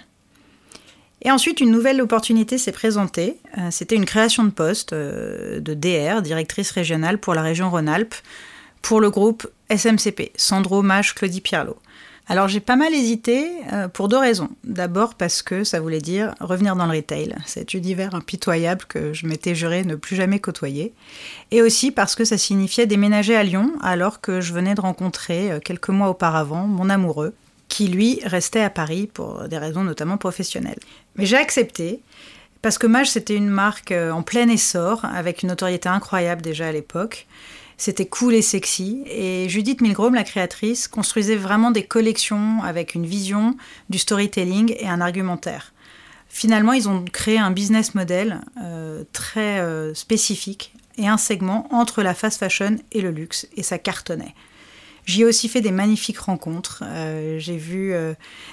Et 1.24 1.30
ensuite, 1.30 1.60
une 1.60 1.70
nouvelle 1.70 2.00
opportunité 2.00 2.58
s'est 2.58 2.72
présentée. 2.72 3.36
Euh, 3.56 3.70
c'était 3.70 3.94
une 3.94 4.04
création 4.04 4.42
de 4.42 4.50
poste 4.50 4.92
euh, 4.92 5.60
de 5.60 5.74
DR, 5.74 6.20
directrice 6.20 6.72
régionale 6.72 7.18
pour 7.18 7.34
la 7.34 7.42
région 7.42 7.70
Rhône-Alpes, 7.70 8.16
pour 8.82 9.00
le 9.00 9.10
groupe 9.10 9.48
SMCP, 9.70 10.32
Sandro 10.36 10.82
Mage 10.82 11.14
Claudie 11.14 11.40
Pierlot. 11.40 11.78
Alors 12.32 12.48
j'ai 12.48 12.60
pas 12.60 12.76
mal 12.76 12.94
hésité 12.94 13.46
euh, 13.74 13.88
pour 13.88 14.08
deux 14.08 14.16
raisons. 14.16 14.48
D'abord 14.64 15.16
parce 15.16 15.42
que 15.42 15.64
ça 15.64 15.80
voulait 15.80 16.00
dire 16.00 16.34
revenir 16.40 16.76
dans 16.76 16.86
le 16.86 16.96
retail, 16.96 17.36
cet 17.44 17.74
univers 17.74 18.14
impitoyable 18.14 18.86
que 18.86 19.12
je 19.12 19.26
m'étais 19.26 19.54
juré 19.54 19.84
ne 19.84 19.96
plus 19.96 20.16
jamais 20.16 20.38
côtoyer. 20.38 20.94
Et 21.50 21.60
aussi 21.60 21.90
parce 21.90 22.14
que 22.14 22.24
ça 22.24 22.38
signifiait 22.38 22.86
déménager 22.86 23.36
à 23.36 23.42
Lyon 23.42 23.72
alors 23.82 24.22
que 24.22 24.40
je 24.40 24.54
venais 24.54 24.74
de 24.74 24.80
rencontrer 24.80 25.52
euh, 25.52 25.60
quelques 25.60 25.90
mois 25.90 26.08
auparavant 26.08 26.66
mon 26.66 26.88
amoureux, 26.88 27.34
qui 27.68 27.88
lui 27.88 28.20
restait 28.24 28.62
à 28.62 28.70
Paris 28.70 29.10
pour 29.12 29.46
des 29.46 29.58
raisons 29.58 29.84
notamment 29.84 30.16
professionnelles. 30.16 30.80
Mais 31.16 31.26
j'ai 31.26 31.36
accepté. 31.36 32.00
Parce 32.62 32.78
que 32.78 32.86
Mage, 32.86 33.10
c'était 33.10 33.36
une 33.36 33.50
marque 33.50 33.92
euh, 33.92 34.10
en 34.10 34.22
plein 34.22 34.48
essor, 34.48 35.04
avec 35.04 35.42
une 35.42 35.50
notoriété 35.50 35.90
incroyable 35.90 36.40
déjà 36.40 36.68
à 36.68 36.72
l'époque. 36.72 37.26
C'était 37.84 38.06
cool 38.06 38.34
et 38.34 38.42
sexy. 38.42 39.02
Et 39.06 39.48
Judith 39.48 39.80
Milgrom, 39.80 40.14
la 40.14 40.22
créatrice, 40.22 40.86
construisait 40.86 41.34
vraiment 41.34 41.72
des 41.72 41.82
collections 41.82 42.62
avec 42.62 42.94
une 42.94 43.06
vision, 43.06 43.56
du 43.90 43.98
storytelling 43.98 44.76
et 44.78 44.86
un 44.86 45.00
argumentaire. 45.00 45.72
Finalement, 46.28 46.74
ils 46.74 46.88
ont 46.88 47.04
créé 47.04 47.40
un 47.40 47.50
business 47.50 47.96
model 47.96 48.40
euh, 48.62 49.02
très 49.12 49.58
euh, 49.58 49.94
spécifique 49.94 50.74
et 50.96 51.08
un 51.08 51.16
segment 51.16 51.66
entre 51.74 52.04
la 52.04 52.14
fast 52.14 52.38
fashion 52.38 52.76
et 52.92 53.00
le 53.00 53.10
luxe, 53.10 53.48
et 53.56 53.64
ça 53.64 53.78
cartonnait. 53.78 54.36
J'y 55.04 55.22
ai 55.22 55.24
aussi 55.24 55.48
fait 55.48 55.60
des 55.60 55.72
magnifiques 55.72 56.20
rencontres. 56.20 56.84
Euh, 56.86 57.40
j'ai 57.40 57.56
vu 57.56 57.96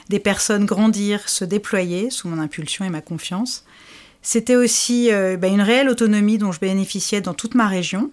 des 0.09 0.19
personnes 0.19 0.65
grandir, 0.65 1.29
se 1.29 1.45
déployer 1.45 2.09
sous 2.09 2.29
mon 2.29 2.41
impulsion 2.41 2.83
et 2.83 2.89
ma 2.89 3.01
confiance. 3.01 3.63
C'était 4.23 4.55
aussi 4.55 5.11
bah, 5.37 5.47
une 5.47 5.61
réelle 5.61 5.87
autonomie 5.87 6.39
dont 6.39 6.51
je 6.51 6.59
bénéficiais 6.59 7.21
dans 7.21 7.35
toute 7.35 7.53
ma 7.53 7.67
région. 7.67 8.09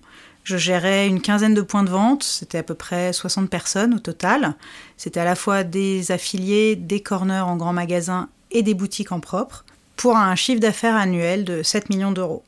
Je 0.46 0.56
gérais 0.56 1.08
une 1.08 1.20
quinzaine 1.20 1.54
de 1.54 1.60
points 1.60 1.82
de 1.82 1.90
vente, 1.90 2.22
c'était 2.22 2.58
à 2.58 2.62
peu 2.62 2.74
près 2.74 3.12
60 3.12 3.50
personnes 3.50 3.94
au 3.94 3.98
total. 3.98 4.54
C'était 4.96 5.18
à 5.18 5.24
la 5.24 5.34
fois 5.34 5.64
des 5.64 6.12
affiliés, 6.12 6.76
des 6.76 7.00
corners 7.00 7.40
en 7.40 7.56
grands 7.56 7.72
magasins 7.72 8.28
et 8.52 8.62
des 8.62 8.74
boutiques 8.74 9.10
en 9.10 9.18
propre, 9.18 9.64
pour 9.96 10.16
un 10.16 10.36
chiffre 10.36 10.60
d'affaires 10.60 10.94
annuel 10.94 11.44
de 11.44 11.64
7 11.64 11.90
millions 11.90 12.12
d'euros. 12.12 12.44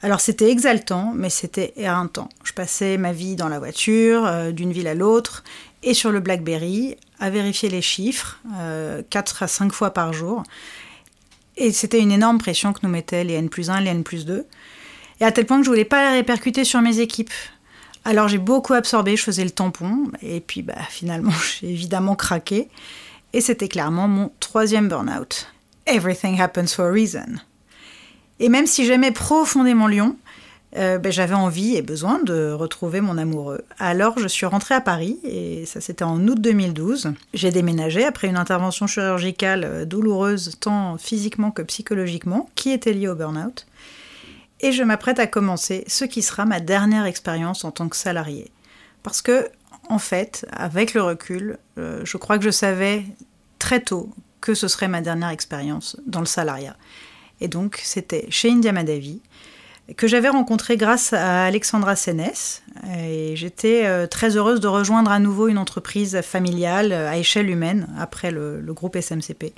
Alors 0.00 0.18
c'était 0.18 0.50
exaltant, 0.50 1.12
mais 1.14 1.28
c'était 1.28 1.74
éreintant. 1.76 2.30
Je 2.42 2.54
passais 2.54 2.96
ma 2.96 3.12
vie 3.12 3.36
dans 3.36 3.50
la 3.50 3.58
voiture, 3.58 4.24
euh, 4.24 4.50
d'une 4.50 4.72
ville 4.72 4.88
à 4.88 4.94
l'autre, 4.94 5.44
et 5.82 5.92
sur 5.92 6.10
le 6.10 6.20
BlackBerry, 6.20 6.96
à 7.20 7.28
vérifier 7.28 7.68
les 7.68 7.82
chiffres, 7.82 8.40
4 9.10 9.42
euh, 9.42 9.44
à 9.44 9.46
5 9.46 9.74
fois 9.74 9.90
par 9.90 10.14
jour. 10.14 10.42
Et 11.58 11.70
c'était 11.70 12.00
une 12.00 12.12
énorme 12.12 12.38
pression 12.38 12.72
que 12.72 12.80
nous 12.82 12.88
mettaient 12.88 13.24
les 13.24 13.34
N 13.34 13.50
plus 13.50 13.68
1, 13.68 13.82
les 13.82 13.90
N 13.90 14.04
plus 14.04 14.24
2 14.24 14.46
et 15.20 15.24
à 15.24 15.32
tel 15.32 15.46
point 15.46 15.58
que 15.58 15.64
je 15.64 15.70
voulais 15.70 15.84
pas 15.84 16.02
la 16.02 16.12
répercuter 16.12 16.64
sur 16.64 16.80
mes 16.80 17.00
équipes. 17.00 17.30
Alors 18.04 18.28
j'ai 18.28 18.38
beaucoup 18.38 18.74
absorbé, 18.74 19.16
je 19.16 19.22
faisais 19.22 19.44
le 19.44 19.50
tampon, 19.50 20.10
et 20.22 20.40
puis 20.40 20.62
bah, 20.62 20.74
finalement 20.90 21.32
j'ai 21.60 21.70
évidemment 21.70 22.16
craqué, 22.16 22.68
et 23.32 23.40
c'était 23.40 23.68
clairement 23.68 24.08
mon 24.08 24.30
troisième 24.40 24.88
burn-out. 24.88 25.48
Everything 25.86 26.40
happens 26.40 26.74
for 26.74 26.86
a 26.86 26.90
reason. 26.90 27.40
Et 28.40 28.48
même 28.48 28.66
si 28.66 28.84
j'aimais 28.84 29.12
profondément 29.12 29.86
Lyon, 29.86 30.16
euh, 30.76 30.98
bah, 30.98 31.10
j'avais 31.10 31.34
envie 31.34 31.76
et 31.76 31.82
besoin 31.82 32.20
de 32.22 32.50
retrouver 32.50 33.00
mon 33.00 33.16
amoureux. 33.16 33.62
Alors 33.78 34.18
je 34.18 34.26
suis 34.26 34.44
rentrée 34.44 34.74
à 34.74 34.80
Paris, 34.80 35.18
et 35.24 35.66
ça 35.66 35.80
c'était 35.80 36.04
en 36.04 36.26
août 36.26 36.40
2012. 36.40 37.12
J'ai 37.32 37.50
déménagé 37.52 38.04
après 38.04 38.28
une 38.28 38.36
intervention 38.36 38.86
chirurgicale 38.86 39.64
euh, 39.64 39.84
douloureuse 39.84 40.56
tant 40.60 40.98
physiquement 40.98 41.52
que 41.52 41.62
psychologiquement, 41.62 42.50
qui 42.54 42.70
était 42.70 42.92
liée 42.92 43.08
au 43.08 43.14
burn-out 43.14 43.66
et 44.64 44.72
je 44.72 44.82
m'apprête 44.82 45.18
à 45.18 45.26
commencer 45.26 45.84
ce 45.86 46.06
qui 46.06 46.22
sera 46.22 46.46
ma 46.46 46.58
dernière 46.58 47.04
expérience 47.04 47.64
en 47.64 47.70
tant 47.70 47.90
que 47.90 47.96
salarié. 47.96 48.50
Parce 49.02 49.20
que, 49.20 49.50
en 49.90 49.98
fait, 49.98 50.46
avec 50.50 50.94
le 50.94 51.02
recul, 51.02 51.58
euh, 51.78 52.00
je 52.02 52.16
crois 52.16 52.38
que 52.38 52.44
je 52.44 52.50
savais 52.50 53.04
très 53.58 53.80
tôt 53.80 54.08
que 54.40 54.54
ce 54.54 54.66
serait 54.66 54.88
ma 54.88 55.02
dernière 55.02 55.28
expérience 55.28 55.98
dans 56.06 56.20
le 56.20 56.26
salariat. 56.26 56.78
Et 57.42 57.48
donc, 57.48 57.78
c'était 57.84 58.26
chez 58.30 58.50
India 58.50 58.72
Madavi, 58.72 59.20
que 59.98 60.08
j'avais 60.08 60.30
rencontré 60.30 60.78
grâce 60.78 61.12
à 61.12 61.44
Alexandra 61.44 61.94
Sénès. 61.94 62.62
Et 62.96 63.36
j'étais 63.36 63.84
euh, 63.84 64.06
très 64.06 64.34
heureuse 64.38 64.60
de 64.60 64.68
rejoindre 64.68 65.10
à 65.10 65.18
nouveau 65.18 65.48
une 65.48 65.58
entreprise 65.58 66.22
familiale 66.22 66.90
à 66.90 67.18
échelle 67.18 67.50
humaine 67.50 67.86
après 67.98 68.30
le 68.30 68.72
groupe 68.72 68.96
SMCP. 68.96 69.52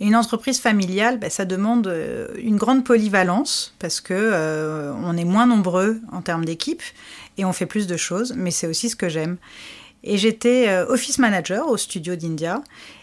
Et 0.00 0.06
une 0.06 0.16
entreprise 0.16 0.60
familiale, 0.60 1.18
ben, 1.18 1.28
ça 1.28 1.44
demande 1.44 1.86
euh, 1.86 2.28
une 2.38 2.56
grande 2.56 2.84
polyvalence 2.84 3.74
parce 3.78 4.00
que 4.00 4.14
euh, 4.14 4.92
on 5.04 5.16
est 5.16 5.24
moins 5.24 5.46
nombreux 5.46 6.00
en 6.10 6.22
termes 6.22 6.46
d'équipe 6.46 6.82
et 7.36 7.44
on 7.44 7.52
fait 7.52 7.66
plus 7.66 7.86
de 7.86 7.98
choses, 7.98 8.32
mais 8.34 8.50
c'est 8.50 8.66
aussi 8.66 8.88
ce 8.88 8.96
que 8.96 9.10
j'aime. 9.10 9.36
Et 10.02 10.16
j'étais 10.16 10.68
euh, 10.68 10.86
office 10.86 11.18
manager 11.18 11.68
au 11.68 11.76
studio 11.76 12.16
d'India. 12.16 12.62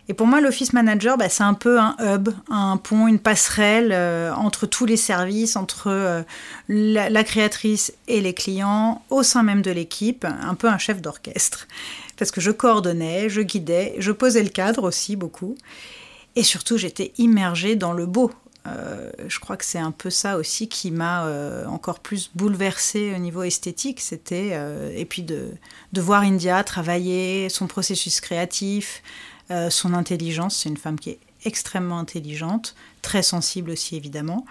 Et 0.10 0.16
pour 0.16 0.26
moi, 0.26 0.42
l'office 0.42 0.74
manager, 0.74 1.20
ben, 1.20 1.30
c'est 1.30 1.44
un 1.44 1.54
peu 1.54 1.80
un 1.80 1.96
hub, 2.00 2.30
un 2.50 2.78
pont, 2.78 3.08
une 3.08 3.20
passerelle 3.20 3.94
entre 4.36 4.66
tous 4.66 4.86
les 4.86 4.98
services, 4.98 5.56
entre 5.56 6.24
la, 6.70 7.10
la, 7.10 7.24
créatrice 7.24 7.94
et 8.08 8.22
les 8.22 8.34
clients, 8.34 9.04
au 9.10 9.22
sein 9.22 9.44
même 9.44 9.62
de 9.62 9.70
l'équipe, 9.70 10.26
un 10.26 10.56
peu 10.56 10.70
un 10.70 10.78
chef 10.78 11.02
d'orchestre. 11.02 11.68
Parce 12.18 12.32
que 12.32 12.40
je 12.40 12.52
coordonnais, 12.52 13.28
je 13.28 13.42
guidais, 13.42 13.96
je 14.00 14.14
posais 14.14 14.42
le 14.42 14.50
cadre 14.50 14.84
aussi 14.84 15.18
beaucoup. 15.18 15.58
Et 16.38 16.44
surtout, 16.44 16.78
j'étais 16.78 17.14
immergée 17.18 17.76
dans 17.76 17.94
le 17.94 18.06
beau. 18.06 18.32
Euh, 18.68 19.10
je 19.28 19.40
crois 19.40 19.58
que 19.58 19.66
c'est 19.66 19.80
un 19.80 19.90
peu 19.90 20.12
ça 20.12 20.38
aussi 20.38 20.70
qui 20.70 20.92
m'a 20.92 21.26
euh, 21.26 21.66
encore 21.66 22.00
plus 22.00 22.30
bouleversée 22.36 23.12
au 23.16 23.18
niveau 23.18 23.42
esthétique. 23.42 24.00
C'était 24.00 24.52
euh, 24.52 24.92
et 24.96 25.06
puis 25.06 25.24
de, 25.24 25.50
de, 25.94 26.02
voir 26.02 26.22
India 26.22 26.64
travailler 26.64 27.50
son 27.50 27.66
processus 27.66 28.22
créatif, 28.22 29.02
son 29.72 29.96
intelligence. 29.96 30.58
C'est 30.58 30.70
une 30.70 30.78
femme 30.78 31.00
qui 31.00 31.10
est 31.10 31.20
extrêmement 31.44 31.98
intelligente, 31.98 32.76
très 33.02 33.24
sensible 33.24 33.72
aussi 33.72 33.96
évidemment. 33.96 34.46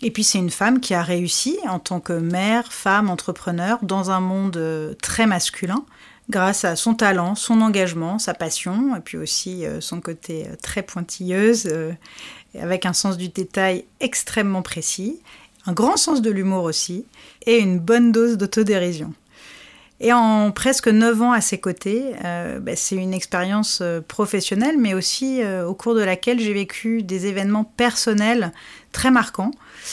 Et 0.00 0.10
puis 0.10 0.24
c'est 0.24 0.38
une 0.38 0.50
femme 0.50 0.80
qui 0.80 0.94
a 0.94 1.02
réussi 1.02 1.58
en 1.68 1.78
tant 1.78 2.00
que 2.00 2.14
mère, 2.14 2.72
femme, 2.72 3.10
entrepreneur 3.10 3.78
dans 3.82 4.10
un 4.10 4.20
monde 4.20 4.96
très 5.02 5.26
masculin 5.26 5.84
grâce 6.30 6.64
à 6.64 6.76
son 6.76 6.94
talent, 6.94 7.34
son 7.34 7.60
engagement, 7.60 8.18
sa 8.18 8.34
passion, 8.34 8.94
et 8.96 9.00
puis 9.00 9.16
aussi 9.16 9.64
euh, 9.64 9.80
son 9.80 10.00
côté 10.00 10.46
euh, 10.46 10.56
très 10.60 10.82
pointilleuse, 10.82 11.68
euh, 11.70 11.92
avec 12.58 12.86
un 12.86 12.92
sens 12.92 13.16
du 13.16 13.28
détail 13.28 13.84
extrêmement 14.00 14.62
précis, 14.62 15.20
un 15.66 15.72
grand 15.72 15.96
sens 15.96 16.22
de 16.22 16.30
l'humour 16.30 16.64
aussi, 16.64 17.06
et 17.46 17.58
une 17.58 17.78
bonne 17.78 18.12
dose 18.12 18.36
d'autodérision. 18.36 19.12
Et 20.00 20.12
en 20.12 20.52
presque 20.52 20.88
neuf 20.88 21.20
ans 21.20 21.32
à 21.32 21.40
ses 21.40 21.58
côtés, 21.58 22.12
bah, 22.22 22.76
c'est 22.76 22.94
une 22.94 23.12
expérience 23.12 23.82
professionnelle, 24.06 24.78
mais 24.78 24.94
aussi 24.94 25.42
au 25.44 25.74
cours 25.74 25.96
de 25.96 26.02
laquelle 26.02 26.38
j'ai 26.38 26.52
vécu 26.54 27.02
des 27.02 27.26
événements 27.26 27.64
personnels 27.64 28.52
très 28.92 29.10
marquants. 29.10 29.50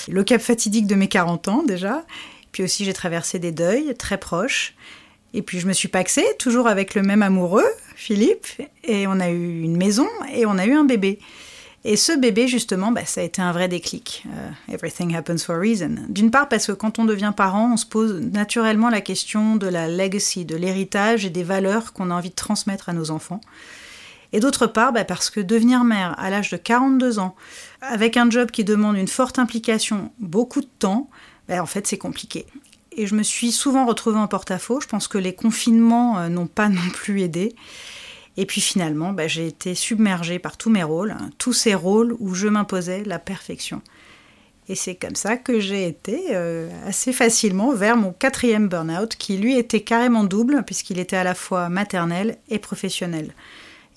Le 0.07 0.23
cap 0.23 0.41
fatidique 0.41 0.85
de 0.85 0.93
mes 0.93 1.07
40 1.07 1.47
ans 1.47 1.63
déjà, 1.63 2.05
puis 2.51 2.61
aussi 2.61 2.85
j'ai 2.85 2.93
traversé 2.93 3.39
des 3.39 3.51
deuils 3.51 3.95
très 3.95 4.19
proches, 4.19 4.75
et 5.35 5.41
puis 5.41 5.59
je 5.59 5.67
me 5.67 5.73
suis 5.73 5.89
paxée, 5.89 6.25
toujours 6.39 6.67
avec 6.67 6.95
le 6.95 7.01
même 7.01 7.21
amoureux, 7.21 7.67
Philippe, 7.95 8.47
et 8.85 9.05
on 9.05 9.19
a 9.19 9.29
eu 9.29 9.61
une 9.61 9.75
maison 9.75 10.07
et 10.33 10.45
on 10.45 10.57
a 10.57 10.65
eu 10.65 10.73
un 10.73 10.85
bébé. 10.85 11.19
Et 11.83 11.97
ce 11.97 12.17
bébé, 12.17 12.47
justement, 12.47 12.91
bah, 12.91 13.05
ça 13.05 13.21
a 13.21 13.23
été 13.25 13.41
un 13.41 13.51
vrai 13.51 13.67
déclic. 13.67 14.23
Euh, 14.25 14.73
everything 14.73 15.13
happens 15.13 15.43
for 15.45 15.55
a 15.55 15.59
reason. 15.59 15.97
D'une 16.09 16.31
part, 16.31 16.49
parce 16.49 16.65
que 16.65 16.71
quand 16.71 16.97
on 16.97 17.05
devient 17.05 17.33
parent, 17.35 17.73
on 17.73 17.77
se 17.77 17.85
pose 17.85 18.21
naturellement 18.21 18.89
la 18.89 19.01
question 19.01 19.55
de 19.55 19.67
la 19.67 19.87
legacy, 19.87 20.45
de 20.45 20.55
l'héritage 20.55 21.25
et 21.25 21.29
des 21.29 21.43
valeurs 21.43 21.93
qu'on 21.93 22.09
a 22.09 22.15
envie 22.15 22.31
de 22.31 22.35
transmettre 22.35 22.89
à 22.89 22.93
nos 22.93 23.11
enfants. 23.11 23.41
Et 24.33 24.39
d'autre 24.39 24.65
part, 24.67 24.93
bah, 24.93 25.05
parce 25.05 25.29
que 25.29 25.41
devenir 25.41 25.83
mère 25.83 26.17
à 26.17 26.29
l'âge 26.29 26.49
de 26.49 26.57
42 26.57 27.19
ans, 27.19 27.35
avec 27.81 28.17
un 28.17 28.29
job 28.31 28.49
qui 28.51 28.63
demande 28.63 28.97
une 28.97 29.07
forte 29.07 29.37
implication, 29.37 30.11
beaucoup 30.17 30.61
de 30.61 30.69
temps, 30.79 31.09
bah, 31.47 31.61
en 31.61 31.67
fait 31.67 31.85
c'est 31.85 31.99
compliqué. 31.99 32.47
Et 32.95 33.07
je 33.07 33.15
me 33.15 33.23
suis 33.23 33.51
souvent 33.51 33.85
retrouvée 33.85 34.17
en 34.17 34.27
porte-à-faux. 34.27 34.79
Je 34.79 34.87
pense 34.87 35.07
que 35.07 35.17
les 35.17 35.33
confinements 35.33 36.17
euh, 36.17 36.29
n'ont 36.29 36.47
pas 36.47 36.69
non 36.69 36.89
plus 36.93 37.21
aidé. 37.21 37.55
Et 38.37 38.45
puis 38.45 38.61
finalement, 38.61 39.13
bah, 39.13 39.27
j'ai 39.27 39.47
été 39.47 39.75
submergée 39.75 40.39
par 40.39 40.57
tous 40.57 40.69
mes 40.69 40.83
rôles, 40.83 41.11
hein, 41.11 41.29
tous 41.37 41.53
ces 41.53 41.73
rôles 41.73 42.15
où 42.19 42.33
je 42.33 42.47
m'imposais 42.47 43.03
la 43.05 43.19
perfection. 43.19 43.81
Et 44.67 44.75
c'est 44.75 44.95
comme 44.95 45.15
ça 45.15 45.37
que 45.37 45.59
j'ai 45.59 45.87
été 45.87 46.27
euh, 46.31 46.69
assez 46.87 47.13
facilement 47.13 47.71
vers 47.73 47.97
mon 47.97 48.11
quatrième 48.11 48.67
burn-out, 48.67 49.15
qui 49.15 49.37
lui 49.37 49.57
était 49.57 49.81
carrément 49.81 50.23
double, 50.23 50.63
puisqu'il 50.65 50.99
était 50.99 51.15
à 51.15 51.23
la 51.23 51.35
fois 51.35 51.69
maternel 51.69 52.37
et 52.49 52.59
professionnel. 52.59 53.33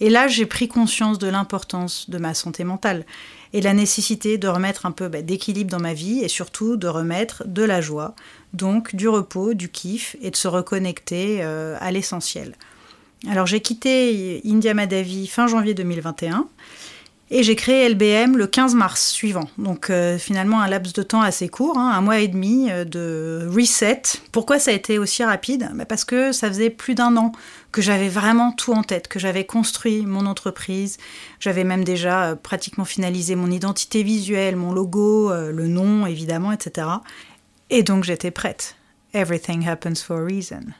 Et 0.00 0.10
là, 0.10 0.28
j'ai 0.28 0.46
pris 0.46 0.68
conscience 0.68 1.18
de 1.18 1.26
l'importance 1.26 2.08
de 2.08 2.18
ma 2.18 2.34
santé 2.34 2.62
mentale 2.64 3.04
et 3.52 3.60
la 3.60 3.72
nécessité 3.72 4.38
de 4.38 4.46
remettre 4.46 4.86
un 4.86 4.92
peu 4.92 5.08
bah, 5.08 5.22
d'équilibre 5.22 5.70
dans 5.70 5.80
ma 5.80 5.94
vie 5.94 6.20
et 6.20 6.28
surtout 6.28 6.76
de 6.76 6.86
remettre 6.86 7.42
de 7.46 7.64
la 7.64 7.80
joie, 7.80 8.14
donc 8.52 8.94
du 8.94 9.08
repos, 9.08 9.54
du 9.54 9.68
kiff 9.68 10.16
et 10.22 10.30
de 10.30 10.36
se 10.36 10.48
reconnecter 10.48 11.38
euh, 11.40 11.76
à 11.80 11.90
l'essentiel. 11.90 12.54
Alors 13.28 13.46
j'ai 13.46 13.60
quitté 13.60 14.40
India 14.44 14.74
Madavi 14.74 15.26
fin 15.26 15.48
janvier 15.48 15.74
2021 15.74 16.46
et 17.30 17.42
j'ai 17.42 17.56
créé 17.56 17.86
LBM 17.88 18.38
le 18.38 18.46
15 18.46 18.74
mars 18.74 19.08
suivant. 19.08 19.48
Donc 19.58 19.90
euh, 19.90 20.16
finalement 20.18 20.60
un 20.62 20.68
laps 20.68 20.94
de 20.94 21.02
temps 21.02 21.20
assez 21.20 21.48
court, 21.48 21.76
hein, 21.76 21.90
un 21.90 22.00
mois 22.00 22.20
et 22.20 22.28
demi 22.28 22.70
euh, 22.70 22.84
de 22.84 23.46
reset. 23.52 24.02
Pourquoi 24.32 24.58
ça 24.58 24.70
a 24.70 24.74
été 24.74 24.98
aussi 24.98 25.24
rapide? 25.24 25.68
Bah, 25.74 25.84
Parce 25.84 26.04
que 26.04 26.32
ça 26.32 26.48
faisait 26.48 26.70
plus 26.70 26.94
d'un 26.94 27.16
an 27.16 27.32
que 27.70 27.82
j'avais 27.82 28.08
vraiment 28.08 28.52
tout 28.52 28.72
en 28.72 28.82
tête, 28.82 29.08
que 29.08 29.18
j'avais 29.18 29.44
construit 29.44 30.06
mon 30.06 30.24
entreprise. 30.24 30.96
J'avais 31.38 31.64
même 31.64 31.84
déjà 31.84 32.34
pratiquement 32.34 32.86
finalisé 32.86 33.34
mon 33.34 33.50
identité 33.50 34.02
visuelle, 34.02 34.56
mon 34.56 34.72
logo, 34.72 35.30
le 35.30 35.66
nom 35.66 36.06
évidemment, 36.06 36.50
etc. 36.50 36.86
Et 37.70 37.82
donc 37.82 38.04
j'étais 38.04 38.30
prête. 38.30 38.76
Everything 39.12 39.66
happens 39.66 40.02
for 40.02 40.18
a 40.18 40.25
reason. 40.25 40.72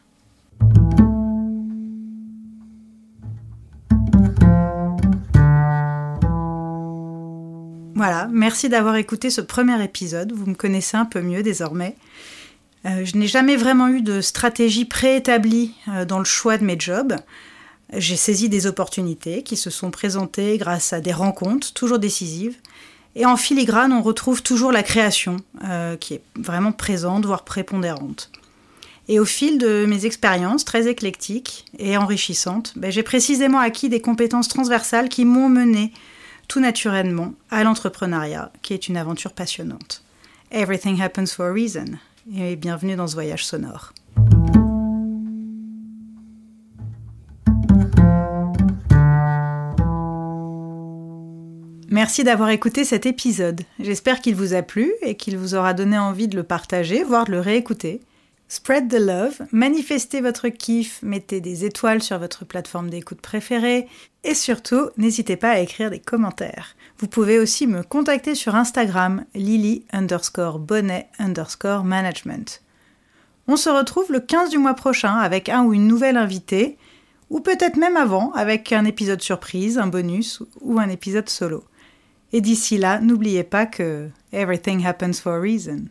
Voilà, 7.95 8.29
merci 8.31 8.69
d'avoir 8.69 8.95
écouté 8.97 9.29
ce 9.29 9.41
premier 9.41 9.83
épisode. 9.83 10.33
Vous 10.33 10.47
me 10.47 10.55
connaissez 10.55 10.97
un 10.97 11.05
peu 11.05 11.21
mieux 11.21 11.43
désormais. 11.43 11.97
Euh, 12.87 13.05
je 13.05 13.17
n'ai 13.17 13.27
jamais 13.27 13.57
vraiment 13.57 13.89
eu 13.89 14.03
de 14.03 14.21
stratégie 14.21 14.85
préétablie 14.85 15.75
euh, 15.89 16.05
dans 16.05 16.21
le 16.21 16.25
choix 16.25 16.59
de 16.59 16.65
mes 16.65 16.79
jobs. 16.79 17.17
J'ai 17.93 18.17
saisi 18.17 18.49
des 18.49 18.67
opportunités 18.67 19.43
qui 19.43 19.57
se 19.57 19.69
sont 19.69 19.91
présentées 19.91 20.59
grâce 20.59 20.93
à 20.93 21.01
des 21.01 21.13
rencontres 21.13 21.73
toujours 21.73 21.99
décisives. 21.99 22.57
Et 23.15 23.27
en 23.27 23.37
filigrane, 23.37 23.93
on 23.93 24.03
retrouve 24.03 24.43
toujours 24.43 24.73
la 24.73 24.83
création, 24.83 25.37
euh, 25.65 25.97
qui 25.97 26.15
est 26.15 26.23
vraiment 26.37 26.73
présente, 26.73 27.27
voire 27.27 27.45
prépondérante. 27.45 28.31
Et 29.09 29.19
au 29.19 29.25
fil 29.25 29.59
de 29.59 29.87
mes 29.87 30.05
expériences 30.05 30.65
très 30.65 30.87
éclectiques 30.87 31.65
et 31.79 31.97
enrichissantes, 31.97 32.75
ben, 32.77 32.93
j'ai 32.93 33.03
précisément 33.03 33.59
acquis 33.59 33.89
des 33.89 34.03
compétences 34.03 34.49
transversales 34.49 35.09
qui 35.09 35.25
m'ont 35.25 35.49
mené 35.49 35.93
tout 36.47 36.61
naturellement 36.61 37.33
à 37.51 37.65
l'entrepreneuriat, 37.65 38.53
qui 38.63 38.75
est 38.75 38.89
une 38.89 38.97
aventure 38.97 39.33
passionnante. 39.33 40.03
Everything 40.51 41.01
happens 41.01 41.33
for 41.35 41.47
a 41.47 41.53
reason, 41.53 41.99
et 42.37 42.57
bienvenue 42.57 42.97
dans 42.97 43.07
ce 43.07 43.15
voyage 43.15 43.45
sonore. 43.45 43.93
Merci 51.99 52.23
d'avoir 52.23 52.51
écouté 52.51 52.85
cet 52.85 53.07
épisode. 53.07 53.63
J'espère 53.81 54.21
qu'il 54.21 54.37
vous 54.37 54.55
a 54.55 54.63
plu 54.63 54.93
et 55.03 55.17
qu'il 55.17 55.37
vous 55.37 55.57
aura 55.57 55.75
donné 55.75 55.99
envie 55.99 56.29
de 56.29 56.37
le 56.37 56.45
partager, 56.45 57.03
voire 57.03 57.25
de 57.25 57.33
le 57.33 57.41
réécouter. 57.41 58.01
Spread 58.47 58.89
the 58.89 59.01
love, 59.01 59.41
manifestez 59.51 60.21
votre 60.21 60.49
kiff, 60.49 61.01
mettez 61.03 61.41
des 61.41 61.65
étoiles 61.65 62.01
sur 62.01 62.21
votre 62.21 62.45
plateforme 62.45 62.89
d'écoute 62.89 63.21
préférée 63.21 63.89
et 64.23 64.35
surtout, 64.35 64.91
n'hésitez 64.97 65.35
pas 65.35 65.51
à 65.51 65.59
écrire 65.59 65.91
des 65.91 65.99
commentaires. 65.99 66.77
Vous 66.99 67.09
pouvez 67.09 67.41
aussi 67.41 67.67
me 67.67 67.83
contacter 67.83 68.37
sur 68.37 68.55
Instagram 68.55 69.25
lily 69.35 69.85
underscore 69.93 70.61
bonnet 70.61 71.09
underscore 71.19 71.83
management. 71.83 72.63
On 73.49 73.57
se 73.57 73.71
retrouve 73.71 74.13
le 74.13 74.21
15 74.21 74.51
du 74.51 74.59
mois 74.59 74.75
prochain 74.75 75.17
avec 75.17 75.49
un 75.49 75.65
ou 75.65 75.75
une 75.75 75.89
nouvelle 75.89 76.17
invitée, 76.17 76.79
ou 77.29 77.41
peut-être 77.41 77.77
même 77.77 77.97
avant 77.97 78.31
avec 78.35 78.73
un 78.73 78.85
épisode 78.85 79.21
surprise, 79.21 79.79
un 79.79 79.89
bonus 79.89 80.45
ou 80.61 80.79
un 80.79 80.91
épisode 80.91 81.29
solo. 81.29 81.65
Et 82.33 82.41
d'ici 82.41 82.77
là, 82.77 83.01
n'oubliez 83.01 83.45
pas 83.45 83.67
que 83.67 84.11
everything 84.33 84.85
happens 84.85 85.21
for 85.21 85.33
a 85.33 85.41
reason. 85.41 85.89